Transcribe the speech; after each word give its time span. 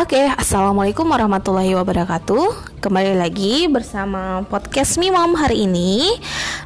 Oke, 0.00 0.16
assalamualaikum 0.16 1.04
warahmatullahi 1.12 1.76
wabarakatuh. 1.76 2.80
Kembali 2.80 3.20
lagi 3.20 3.68
bersama 3.68 4.40
podcast 4.48 4.96
Mimom 4.96 5.36
hari 5.36 5.68
ini. 5.68 6.16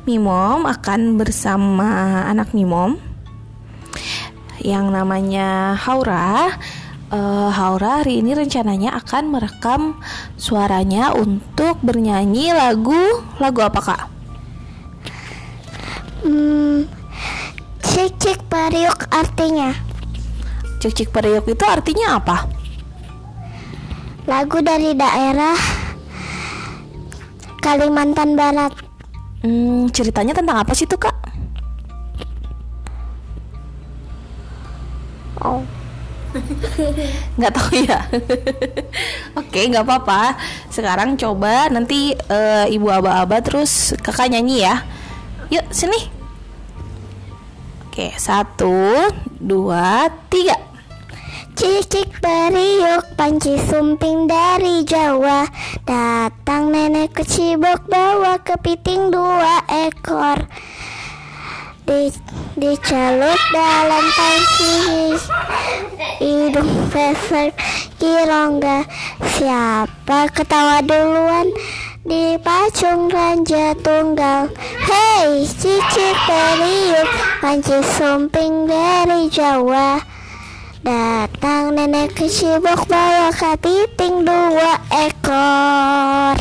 Mimom 0.06 0.62
akan 0.62 1.18
bersama 1.18 2.22
anak 2.30 2.54
Mimom 2.54 2.94
yang 4.62 4.86
namanya 4.94 5.74
Haura. 5.74 6.54
Uh, 7.10 7.50
Haura 7.50 8.06
hari 8.06 8.22
ini 8.22 8.38
rencananya 8.38 8.94
akan 9.02 9.34
merekam 9.34 9.98
suaranya 10.38 11.10
untuk 11.18 11.82
bernyanyi 11.82 12.54
lagu 12.54 13.18
lagu 13.42 13.60
apa 13.66 13.80
kak? 13.82 14.02
Hmm, 16.22 16.86
cik 17.82 18.14
cik 18.14 18.46
periuk 18.46 19.10
artinya. 19.10 19.74
Cik 20.78 21.02
cik 21.02 21.08
periuk 21.10 21.50
itu 21.50 21.64
artinya 21.66 22.22
apa? 22.22 22.62
Lagu 24.24 24.56
dari 24.64 24.96
daerah 24.96 25.52
Kalimantan 27.60 28.32
Barat. 28.36 28.72
Hmm, 29.44 29.92
ceritanya 29.92 30.32
tentang 30.32 30.64
apa 30.64 30.72
sih 30.72 30.88
tuh 30.88 30.96
kak? 30.96 31.12
Oh. 35.44 35.60
nggak 37.36 37.52
tahu 37.52 37.84
ya. 37.84 38.00
Oke, 39.40 39.60
nggak 39.68 39.84
apa-apa. 39.84 40.40
Sekarang 40.72 41.20
coba 41.20 41.68
nanti 41.68 42.16
uh, 42.16 42.64
ibu 42.64 42.88
aba-aba 42.88 43.44
terus 43.44 43.92
kakak 44.00 44.32
nyanyi 44.32 44.64
ya. 44.64 44.88
Yuk 45.52 45.68
sini. 45.68 46.00
Oke, 47.92 48.16
satu, 48.16 49.04
dua, 49.36 50.08
tiga. 50.32 50.73
Cicik 51.54 52.18
periuk 52.18 53.14
panci 53.14 53.54
sumping 53.70 54.26
dari 54.26 54.82
Jawa. 54.82 55.46
Datang 55.86 56.74
nenek 56.74 57.14
ke 57.14 57.22
Cibok 57.22 57.86
bawa 57.86 58.42
kepiting 58.42 59.14
dua 59.14 59.62
ekor. 59.70 60.50
Di, 61.86 62.10
Dicelup 62.58 63.38
dalam 63.54 64.04
panci 64.18 64.74
Hidung 66.18 66.90
besar 66.90 67.54
kirongga 68.02 68.90
Siapa 69.38 70.26
ketawa 70.34 70.82
duluan? 70.82 71.54
Di 72.02 72.34
pacung 72.42 73.06
ranja 73.06 73.78
tunggal. 73.78 74.50
Hei 74.90 75.46
cicik 75.46 76.16
periuk 76.26 77.10
panci 77.38 77.78
sumping 77.94 78.66
dari 78.66 79.30
Jawa 79.30 80.13
Datang 80.84 81.72
nenek 81.72 82.12
ke 82.12 82.28
Cibok 82.28 82.84
bawa 82.92 83.32
kepiting 83.32 84.20
dua 84.20 84.76
ekor 84.92 86.36